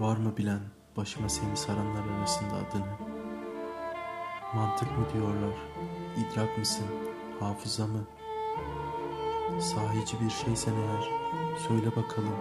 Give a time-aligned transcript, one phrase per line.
[0.00, 0.60] Var mı bilen
[0.96, 3.08] başıma seni saranlar arasında adını?
[4.54, 5.54] Mantık mı diyorlar,
[6.16, 6.86] idrak mısın,
[7.40, 8.04] hafıza mı?
[9.60, 11.10] Sahici bir şeysen eğer,
[11.68, 12.36] söyle bakalım.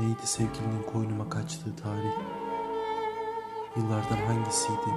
[0.00, 2.12] Neydi sevgilinin koynuma kaçtığı tarih?
[3.76, 4.90] Yıllardan hangisiydi?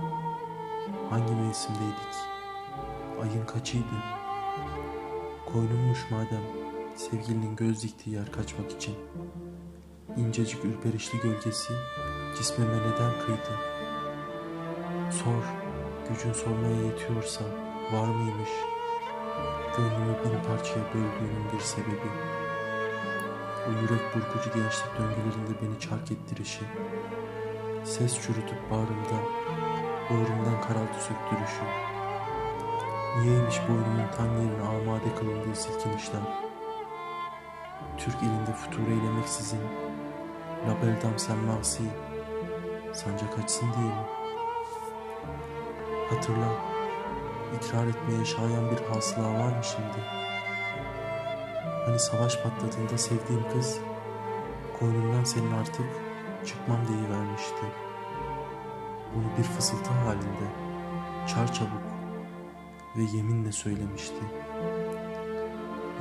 [1.09, 2.15] Hangi mevsimdeydik?
[3.21, 4.03] Ayın kaçıydı?
[5.45, 6.43] Koynummuş madem,
[6.95, 8.95] sevgilinin göz diktiği yer kaçmak için.
[10.17, 11.73] İncecik ürperişli gölgesi
[12.37, 13.59] cismime neden kıydı?
[15.11, 15.43] Sor,
[16.09, 17.43] gücün sormaya yetiyorsa
[17.93, 18.49] var mıymış?
[19.77, 22.09] Gönlümü bin parçaya böldüğünün bir sebebi.
[23.67, 26.61] O yürek burkucu gençlik döngülerinde beni çark ettirişi.
[27.83, 29.19] Ses çürütüp bağrımda,
[30.09, 31.65] bağrımdan karaltı söktürüşü.
[33.19, 36.21] Niyeymiş boynumun tan yerine amade kılındığı silkinişler.
[37.97, 39.61] Türk ilinde futur eylemeksizin
[40.67, 41.83] Labeldam sen masi
[42.93, 44.05] Sancak açsın diye mi?
[46.09, 46.47] Hatırla
[47.55, 50.07] ikrar etmeye şayan bir hasıla var mı şimdi?
[51.85, 53.79] Hani savaş patladığında sevdiğim kız
[54.79, 55.85] Koynumdan senin artık
[56.45, 56.77] çıkmam
[57.11, 57.65] vermişti.
[59.15, 60.47] Bunu bir fısıltı halinde
[61.27, 61.83] çar çabuk
[62.97, 64.23] ve yeminle söylemişti.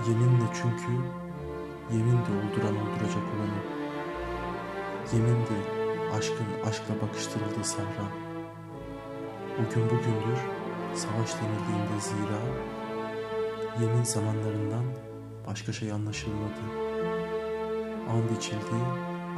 [0.09, 0.92] Yeminle çünkü
[1.92, 3.73] yemin de olduran olduracak olanı.
[5.15, 5.59] Yemindi
[6.17, 8.07] aşkın aşkla bakıştırıldığı sahra.
[9.55, 10.41] O gün bugündür
[10.95, 12.41] savaş denildiğinde zira
[13.81, 14.85] yemin zamanlarından
[15.47, 16.61] başka şey anlaşılmadı.
[18.11, 18.79] And içildi,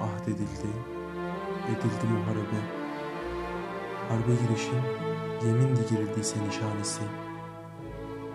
[0.01, 0.71] ahd edildi,
[1.69, 2.61] edildi muharebe.
[4.09, 4.83] Harbe girişin
[5.47, 7.03] yemindi girildiyse nişanesi.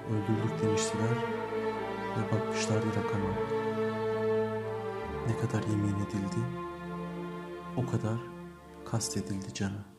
[0.10, 1.16] Öldürdük demiştiler
[2.18, 3.34] ve bakmışlardı rakama.
[5.28, 6.42] Ne kadar yemin edildi,
[7.78, 8.20] o kadar
[8.86, 9.91] kastedildi cana.